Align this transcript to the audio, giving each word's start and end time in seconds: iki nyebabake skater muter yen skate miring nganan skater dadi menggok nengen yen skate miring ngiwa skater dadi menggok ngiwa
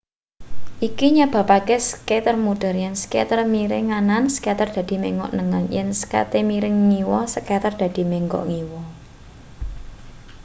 iki 0.87 1.07
nyebabake 1.15 1.75
skater 1.89 2.35
muter 2.45 2.75
yen 2.83 2.95
skate 3.03 3.37
miring 3.53 3.85
nganan 3.89 4.23
skater 4.35 4.69
dadi 4.77 4.95
menggok 5.03 5.31
nengen 5.37 5.63
yen 5.75 5.89
skate 6.01 6.39
miring 6.49 6.77
ngiwa 6.87 7.21
skater 7.33 7.73
dadi 7.81 8.01
menggok 8.11 8.43
ngiwa 8.51 8.83